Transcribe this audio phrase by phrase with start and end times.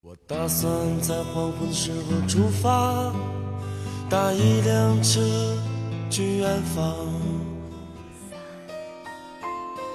[0.00, 0.70] 我打算
[1.00, 3.12] 在黄昏时候出发，
[4.08, 5.20] 搭一辆车
[6.08, 6.94] 去远方。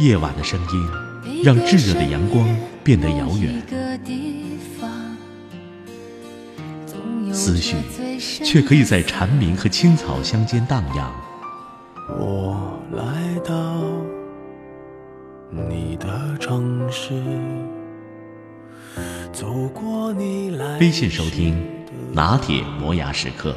[0.00, 2.44] 夜晚的声音，让炙热的阳光
[2.82, 3.62] 变得遥远，
[7.32, 7.76] 思绪
[8.18, 11.12] 却可以在蝉鸣和青草乡间荡漾。
[12.18, 13.80] 我来到
[15.48, 17.22] 你的城市。
[19.32, 21.56] 走过你来微信收听
[22.12, 23.56] 拿铁磨牙时刻。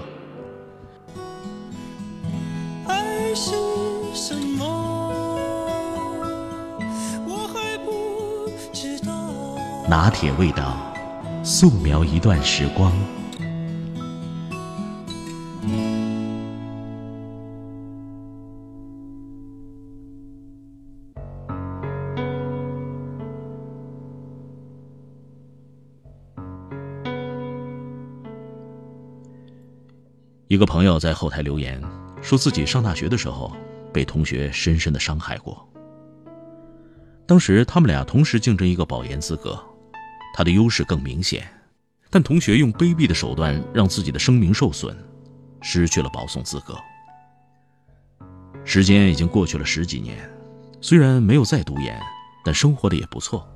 [2.88, 3.52] 爱是
[4.14, 4.66] 什么？
[7.28, 9.12] 我还不知道。
[9.90, 10.78] 拿铁味道，
[11.44, 12.94] 素描一段时光。
[30.48, 31.82] 一个朋友在后台留言，
[32.22, 33.52] 说自己上大学的时候
[33.92, 35.68] 被同学深深的伤害过。
[37.26, 39.60] 当时他们俩同时竞争一个保研资格，
[40.36, 41.48] 他的优势更明显，
[42.12, 44.96] 但同学用卑鄙的手段让自己的声名受损，
[45.62, 46.76] 失去了保送资格。
[48.64, 50.30] 时间已经过去了十几年，
[50.80, 52.00] 虽然没有再读研，
[52.44, 53.48] 但生活的也不错。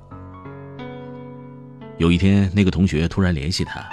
[1.98, 3.88] 有一天，那个同学突然联系他，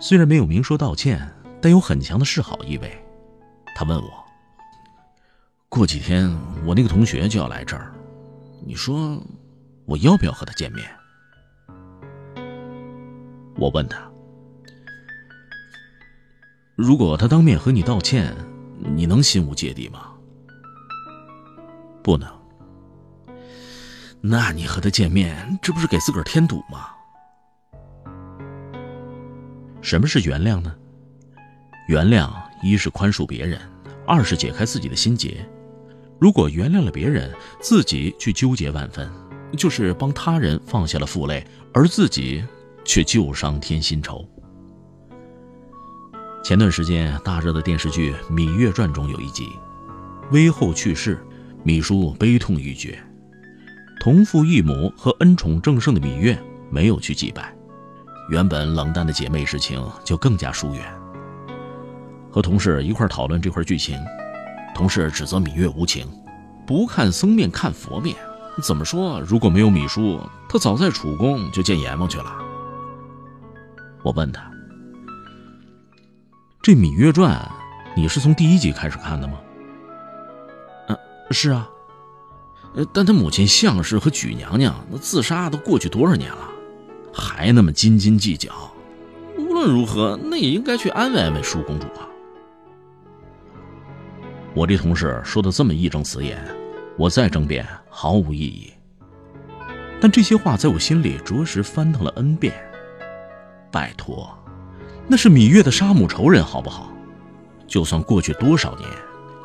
[0.00, 1.32] 虽然没有明说道歉。
[1.60, 3.06] 但有很强的示好意味。
[3.74, 4.24] 他问我
[5.68, 6.30] ：“过几天
[6.66, 7.92] 我那个同学就要来这儿，
[8.66, 9.22] 你说
[9.84, 10.84] 我要不要和他见面？”
[13.56, 14.10] 我问他
[16.76, 18.34] ：“如果他当面和你道歉，
[18.78, 20.12] 你能心无芥蒂吗
[22.02, 22.28] ？”“不能。
[24.22, 26.90] ”“那你和他见面，这不是给自个儿添堵吗
[29.80, 30.74] ？”“什么是原谅呢？”
[31.90, 32.30] 原谅，
[32.62, 33.60] 一是宽恕别人，
[34.06, 35.44] 二是解开自己的心结。
[36.20, 37.28] 如果原谅了别人，
[37.60, 39.10] 自己去纠结万分，
[39.58, 41.44] 就是帮他人放下了负累，
[41.74, 42.44] 而自己
[42.84, 44.24] 却旧伤添新愁。
[46.44, 49.48] 前段时间大热的电视剧《芈月传》中有一集，
[50.30, 51.18] 威后去世，
[51.64, 52.96] 芈姝悲痛欲绝，
[53.98, 57.52] 同父异母和恩宠正盛的芈月没有去祭拜，
[58.30, 60.99] 原本冷淡的姐妹之情就更加疏远。
[62.30, 63.98] 和同事一块讨论这块剧情，
[64.74, 66.06] 同事指责芈月无情，
[66.66, 68.14] 不看僧面看佛面。
[68.62, 69.20] 怎么说？
[69.20, 72.36] 如果没有芈姝，他早在楚宫就见阎王去了。
[74.02, 74.42] 我问他
[76.60, 77.34] ：“这《芈月传》，
[77.96, 79.38] 你是从第一集开始看的吗
[80.88, 80.98] ？”“嗯，
[81.30, 81.68] 是啊。
[82.74, 86.50] ”“呃，但他母亲项氏和举娘娘那自杀都过去多少年了，
[87.12, 88.52] 还那么斤斤计较。
[89.38, 92.06] 无论如何，那也应该去安慰安慰舒公主啊。”
[94.52, 96.36] 我这同事说的这么义正辞严，
[96.98, 98.72] 我再争辩毫无意义。
[100.00, 102.52] 但这些话在我心里着实翻腾了 n 遍。
[103.70, 104.28] 拜托，
[105.06, 106.90] 那是芈月的杀母仇人，好不好？
[107.68, 108.88] 就算过去多少年，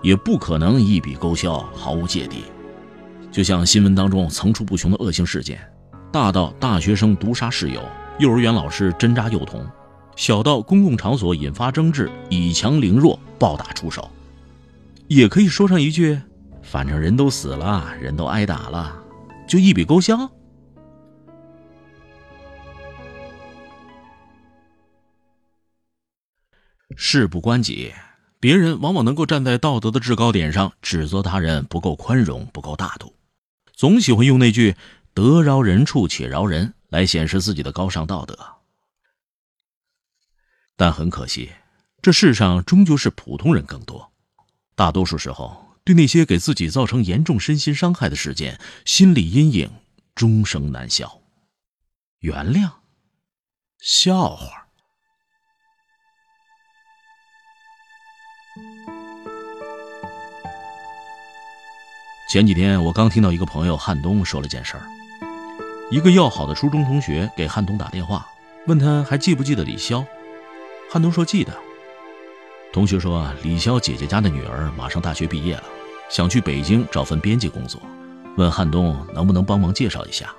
[0.01, 2.45] 也不可能一笔勾销，毫无芥蒂。
[3.31, 5.59] 就像新闻当中层出不穷的恶性事件，
[6.11, 7.81] 大到大学生毒杀室友，
[8.17, 9.63] 幼儿园老师针扎幼童，
[10.15, 14.09] 小到公共场所引发争执，以强凌弱，暴打出手。
[15.07, 16.19] 也可以说上一句
[16.63, 19.03] ：“反正人都死了，人都挨打了，
[19.47, 20.17] 就一笔勾销。”
[26.95, 27.93] 事不关己，
[28.39, 33.13] 别人往往能够站在道德的制高点上指责他人不够宽容、不够大度，
[33.73, 34.75] 总喜欢用那句
[35.13, 38.37] “得饶人处且饶人”来显示自己的高尚道德。
[40.75, 41.51] 但很可惜，
[42.01, 44.11] 这世上终究是普通人更多。
[44.75, 49.71] 大多数时候，对那些给自己造成严重身心伤害的事件，心理阴影
[50.13, 51.21] 终生难消。
[52.19, 52.69] 原谅，
[53.79, 54.67] 笑话。
[62.29, 64.85] 前几天我刚听到一个朋友汉东说了件事儿，
[65.89, 68.27] 一个要好的初中同学给汉东打电话，
[68.67, 70.05] 问他还记不记得李潇。
[70.91, 71.64] 汉东说记得。
[72.75, 75.63] 同学说，李潇姐姐家的女儿马上大学毕业了，
[76.09, 77.81] 想去北京找份编辑工作，
[78.35, 80.35] 问汉东能不能帮忙介绍一下。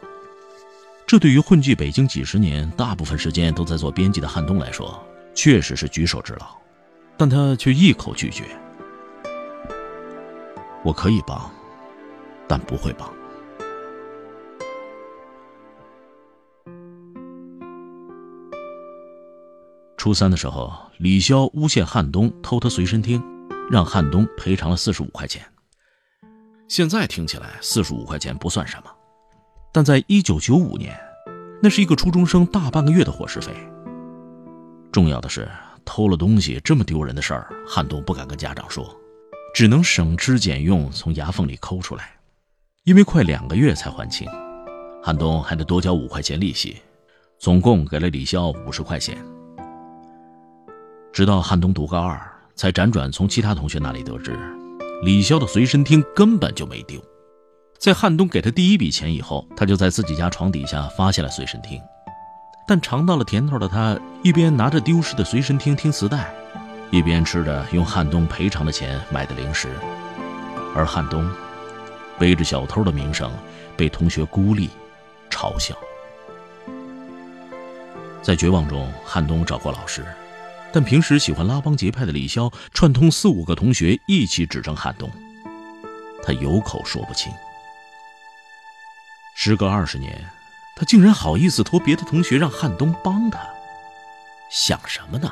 [1.06, 5.03] 这对于混迹北京几十年、大部分时间都在做编辑的汉东来说，
[5.35, 6.47] 确实是举手之劳，
[7.17, 8.44] 但他却一口拒绝。
[10.85, 11.50] 我可以帮，
[12.47, 13.11] 但不会帮。
[20.06, 23.20] 初三的时候，李潇诬陷汉东偷他随身听，
[23.69, 25.44] 让汉东赔偿了四十五块钱。
[26.69, 28.91] 现在听起来，四十五块钱不算什么，
[29.73, 30.97] 但在一九九五年，
[31.61, 33.53] 那是一个初中生大半个月的伙食费。
[34.93, 35.50] 重要的是，
[35.85, 38.97] 偷了东西这么丢人的事儿，汉东不敢跟家长说，
[39.52, 42.12] 只能省吃俭用从牙缝里抠出来。
[42.85, 44.31] 因为快两个月才还清，
[45.02, 46.76] 汉东还得多交五块钱利息，
[47.41, 49.19] 总共给了李潇五十块钱。
[51.16, 52.20] 直到汉东读高二，
[52.54, 54.38] 才辗转从其他同学那里得知，
[55.02, 57.02] 李潇的随身听根本就没丢。
[57.78, 61.80] 在汉东给他第一笔钱以后，他就在自己家床底下发现了随身听。
[62.68, 66.30] 但尝到了甜头的他，一边拿着丢失的随身听听磁带，
[66.90, 69.70] 一边吃着用汉东赔偿的钱买的零食。
[70.74, 71.26] 而汉东
[72.18, 73.32] 背着小偷的名声，
[73.74, 74.68] 被同学孤立、
[75.30, 75.74] 嘲笑。
[78.20, 80.04] 在绝望中，汉东找过老师。
[80.72, 85.10] 但平时喜欢拉帮结派的李潇串通四五个同学一起指证汉东，
[86.22, 87.32] 他有口说不清。
[89.34, 90.24] 时隔二十年，
[90.76, 93.38] 他竟然好意思托别的同学让汉东帮他，
[94.50, 95.30] 想什么呢？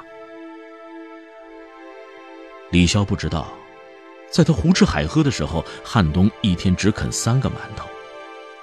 [2.70, 3.52] 李潇不知道，
[4.30, 7.86] 在他胡吃海喝的时候，汉东一天只啃三个馒头。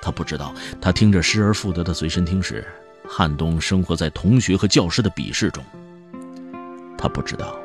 [0.01, 2.67] 他不知道，他听着失而复得的随身听时，
[3.07, 5.63] 汉东生活在同学和教师的鄙视中。
[7.01, 7.59] 他不知道，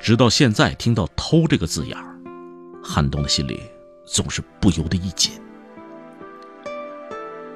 [0.00, 2.18] 直到现在听到“偷”这个字眼儿，
[2.82, 3.62] 汉东的心里
[4.04, 5.40] 总是不由得一紧。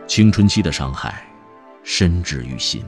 [0.07, 1.27] 青春期的伤害，
[1.83, 2.85] 深植于心。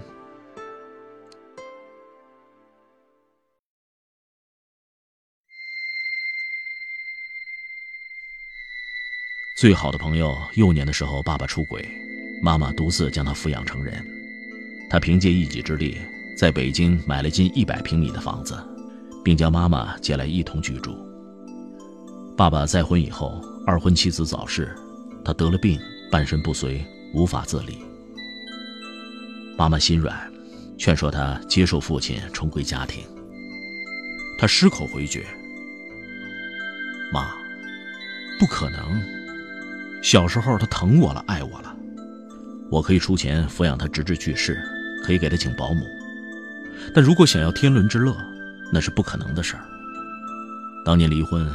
[9.58, 11.84] 最好的朋友幼年的时候，爸爸出轨，
[12.40, 14.06] 妈妈独自将他抚养成人，
[14.88, 15.98] 他凭借一己之力。
[16.36, 18.54] 在北京买了近一百平米的房子，
[19.24, 20.94] 并将妈妈接来一同居住。
[22.36, 24.76] 爸爸再婚以后，二婚妻子早逝，
[25.24, 25.80] 他得了病，
[26.10, 26.84] 半身不遂，
[27.14, 27.78] 无法自理。
[29.56, 30.30] 妈妈心软，
[30.76, 33.02] 劝说他接受父亲，重归家庭。
[34.38, 35.24] 他矢口回绝
[37.10, 37.30] ：“妈，
[38.38, 39.02] 不可能。
[40.02, 41.74] 小时候他疼我了，爱我了，
[42.70, 44.60] 我可以出钱抚养他直至去世，
[45.02, 45.80] 可以给他请保姆。”
[46.94, 48.16] 但如果想要天伦之乐，
[48.72, 49.64] 那是不可能的事儿。
[50.84, 51.46] 当年离婚，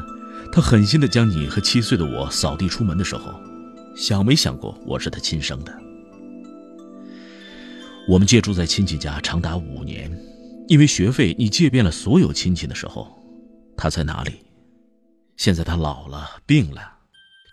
[0.52, 3.40] 他狠心的将你和七岁的我扫地出门的时候，
[3.96, 5.78] 想没想过我是他亲生的？
[8.08, 10.12] 我们借住在亲戚家长达五年，
[10.68, 13.08] 因为学费你借遍了所有亲戚的时候，
[13.78, 14.40] 他在哪里？
[15.38, 16.82] 现在他老了，病了，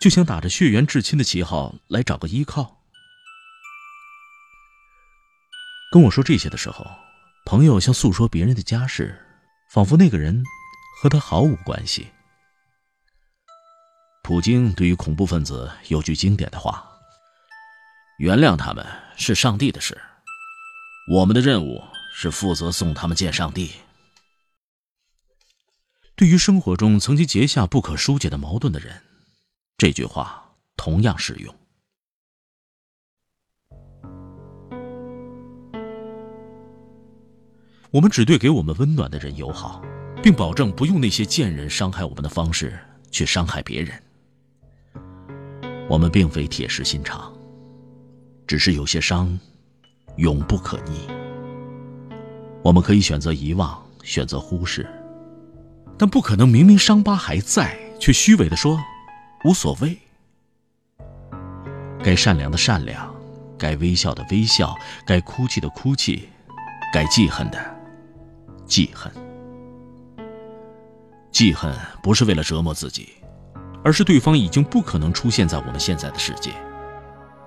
[0.01, 2.83] 就想打着血缘至亲的旗号来找个依靠。
[5.91, 6.85] 跟我说这些的时候。
[7.49, 9.19] 朋友像诉说别人的家事，
[9.71, 10.43] 仿佛那个人
[11.01, 12.07] 和他毫无关系。
[14.21, 16.87] 普京对于恐怖分子有句经典的话
[18.21, 18.85] ：“原谅他们
[19.17, 19.99] 是上帝的事，
[21.11, 21.81] 我们的任务
[22.13, 23.71] 是负责送他们见上帝。”
[26.15, 29.01] 对于生活中曾经结下不可疏解的矛盾的人，
[29.75, 31.55] 这句话同样适用。
[37.91, 39.81] 我们只对给我们温暖的人友好，
[40.21, 42.77] 并保证不用那些贱人伤害我们的方式
[43.09, 43.99] 去伤害别人。
[45.89, 47.33] 我们并非铁石心肠，
[48.45, 49.39] 只是有些伤，
[50.17, 51.07] 永不可逆。
[52.61, 54.87] 我们可以选择遗忘，选择忽视，
[55.97, 58.77] 但不可能明明伤疤还在，却虚伪的说
[59.45, 59.97] 无所谓。
[62.03, 63.11] 该善良的善良，
[63.57, 64.75] 该微笑的微笑，
[65.07, 66.29] 该哭泣的哭泣，
[66.93, 67.78] 该记恨的。
[68.69, 69.11] 记恨，
[71.31, 73.09] 记恨不是为了折磨自己，
[73.83, 76.51] 而是对方已经不可能出现在我们现在的世界。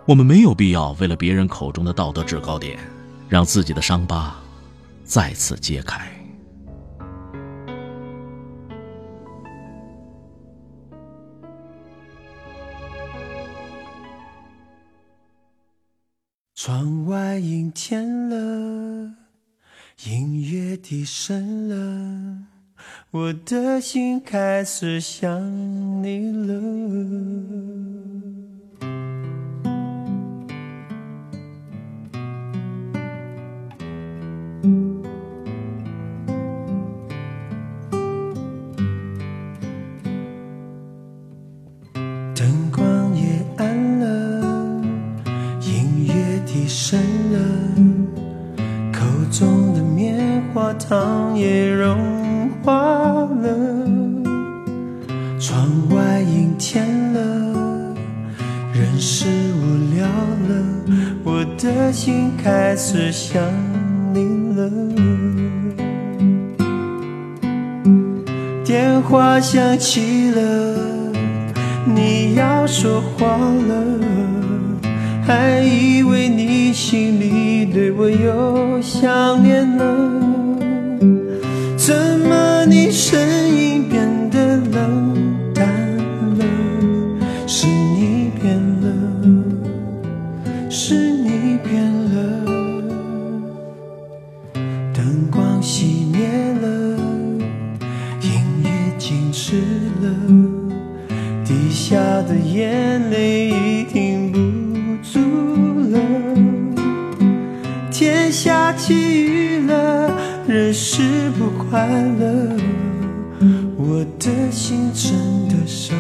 [0.04, 2.76] 我们没有必要为了别人口中的道德制高点，
[3.28, 4.34] 让自己的伤疤
[5.04, 6.10] 再次揭开。
[16.56, 19.21] 窗外阴天了。
[20.04, 22.38] 音乐低声了，
[23.10, 25.40] 我的心开始想
[26.02, 26.60] 你了。
[59.04, 60.50] 是无聊了，
[61.24, 63.42] 我的心开始想
[64.14, 64.70] 你了。
[68.64, 70.78] 电话响起了，
[71.84, 73.74] 你要说话了，
[75.26, 79.84] 还以为你心里对我有想念了，
[81.76, 83.18] 怎么你声
[107.92, 110.18] 天下起雨了，
[110.48, 111.86] 人是不快
[112.18, 112.56] 乐。
[113.76, 115.12] 我的心真
[115.48, 115.94] 的受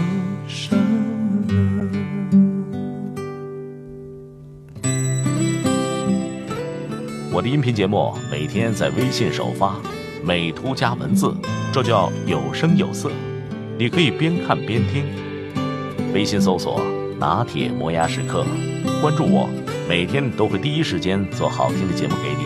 [0.48, 1.54] 伤了
[7.30, 9.76] 我的音频节目每天在微信首发，
[10.24, 11.34] 美图加文字，
[11.72, 13.10] 这叫有声有色。
[13.78, 15.04] 你可以边看边听。
[16.14, 16.80] 微信搜索
[17.20, 18.46] “拿铁磨牙时刻”，
[19.02, 19.46] 关注我，
[19.92, 22.44] 每天都会第一时间做好听的节目给你。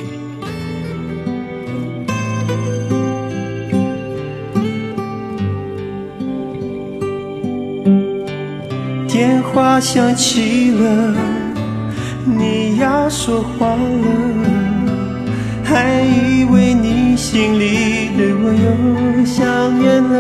[9.07, 11.15] 电话响起了，
[12.25, 13.77] 你要说话了。
[15.63, 20.17] 还以为你心里对我又想念了，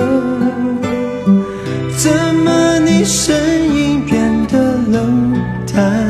[1.97, 3.35] 怎么你声
[3.75, 5.35] 音变得冷
[5.75, 6.06] 淡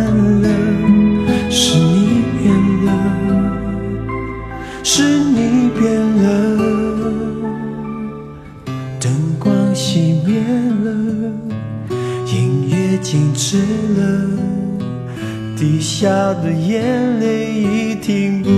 [15.56, 18.50] 滴下的眼泪已停不。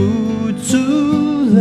[0.71, 0.77] 住
[1.55, 1.61] 了，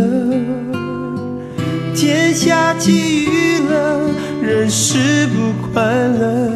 [1.96, 4.10] 天下起雨了，
[4.42, 6.52] 人是不快乐，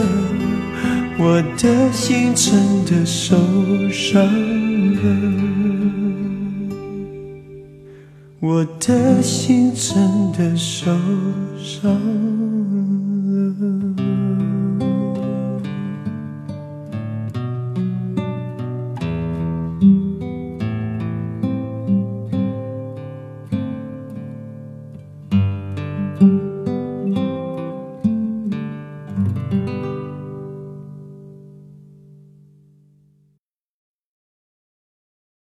[1.18, 3.38] 我的心真的受
[3.90, 4.22] 伤
[4.96, 5.04] 了，
[8.42, 10.92] 我的心真的受
[11.58, 12.61] 伤。